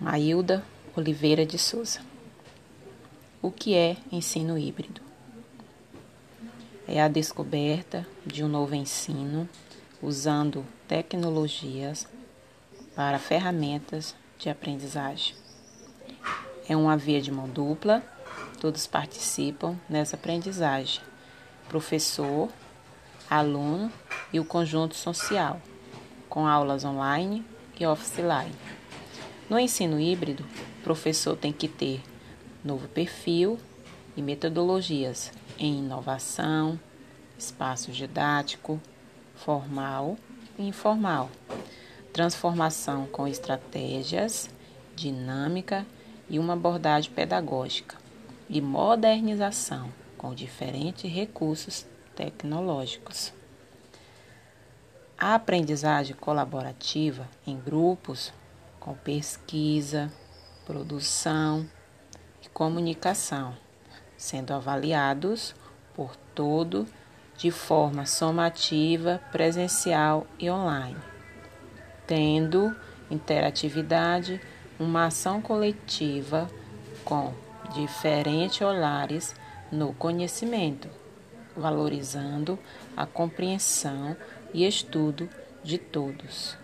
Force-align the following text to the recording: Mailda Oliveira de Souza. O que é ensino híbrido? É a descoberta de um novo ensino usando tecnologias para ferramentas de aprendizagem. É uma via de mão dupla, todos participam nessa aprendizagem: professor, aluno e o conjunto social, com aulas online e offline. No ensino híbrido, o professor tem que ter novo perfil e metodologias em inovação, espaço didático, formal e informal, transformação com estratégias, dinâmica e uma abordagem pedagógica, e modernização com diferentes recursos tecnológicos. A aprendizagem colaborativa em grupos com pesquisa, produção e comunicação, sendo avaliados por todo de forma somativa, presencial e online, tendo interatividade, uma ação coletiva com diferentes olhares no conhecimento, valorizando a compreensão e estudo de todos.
Mailda 0.00 0.64
Oliveira 0.96 1.44
de 1.44 1.58
Souza. 1.58 2.00
O 3.42 3.50
que 3.50 3.74
é 3.74 3.98
ensino 4.10 4.56
híbrido? 4.56 5.02
É 6.88 7.02
a 7.02 7.06
descoberta 7.06 8.06
de 8.24 8.42
um 8.42 8.48
novo 8.48 8.74
ensino 8.74 9.46
usando 10.00 10.64
tecnologias 10.88 12.08
para 12.96 13.18
ferramentas 13.18 14.16
de 14.38 14.48
aprendizagem. 14.48 15.34
É 16.66 16.74
uma 16.74 16.96
via 16.96 17.20
de 17.20 17.30
mão 17.30 17.46
dupla, 17.46 18.02
todos 18.58 18.86
participam 18.86 19.78
nessa 19.86 20.16
aprendizagem: 20.16 21.02
professor, 21.68 22.48
aluno 23.28 23.92
e 24.32 24.40
o 24.40 24.46
conjunto 24.46 24.94
social, 24.94 25.60
com 26.26 26.46
aulas 26.46 26.86
online 26.86 27.44
e 27.78 27.84
offline. 27.84 28.79
No 29.50 29.58
ensino 29.58 29.98
híbrido, 29.98 30.46
o 30.78 30.82
professor 30.84 31.36
tem 31.36 31.52
que 31.52 31.66
ter 31.66 32.00
novo 32.64 32.86
perfil 32.86 33.58
e 34.16 34.22
metodologias 34.22 35.32
em 35.58 35.80
inovação, 35.80 36.78
espaço 37.36 37.90
didático, 37.90 38.80
formal 39.34 40.16
e 40.56 40.68
informal, 40.68 41.28
transformação 42.12 43.08
com 43.08 43.26
estratégias, 43.26 44.48
dinâmica 44.94 45.84
e 46.28 46.38
uma 46.38 46.52
abordagem 46.52 47.10
pedagógica, 47.10 47.96
e 48.48 48.60
modernização 48.60 49.92
com 50.16 50.32
diferentes 50.32 51.12
recursos 51.12 51.84
tecnológicos. 52.14 53.32
A 55.18 55.34
aprendizagem 55.34 56.14
colaborativa 56.14 57.28
em 57.44 57.58
grupos 57.58 58.32
com 58.80 58.94
pesquisa, 58.94 60.10
produção 60.66 61.68
e 62.42 62.48
comunicação, 62.48 63.54
sendo 64.16 64.54
avaliados 64.54 65.54
por 65.94 66.16
todo 66.34 66.86
de 67.36 67.50
forma 67.50 68.06
somativa, 68.06 69.20
presencial 69.30 70.26
e 70.38 70.50
online, 70.50 70.96
tendo 72.06 72.74
interatividade, 73.10 74.40
uma 74.78 75.06
ação 75.06 75.42
coletiva 75.42 76.50
com 77.04 77.34
diferentes 77.74 78.60
olhares 78.62 79.34
no 79.70 79.92
conhecimento, 79.92 80.88
valorizando 81.56 82.58
a 82.96 83.06
compreensão 83.06 84.16
e 84.52 84.66
estudo 84.66 85.28
de 85.62 85.78
todos. 85.78 86.56